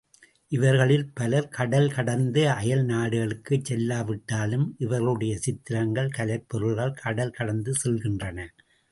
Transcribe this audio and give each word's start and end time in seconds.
இவர்களில் 0.51 1.11
பலர் 1.13 1.47
கடல் 1.47 1.91
கடந்து 1.91 2.49
அயல் 2.49 2.85
நாடுகளுக்குச் 2.85 3.67
செல்லாவிட்டாலும், 3.69 4.65
இவர்களுடைய 4.77 5.37
சித்திரங்கள் 5.37 6.09
கலைப்பொருள்கள் 6.17 6.95
கடல் 7.01 7.31
கடந்து 7.31 7.73
செல்கின்றன. 7.83 8.47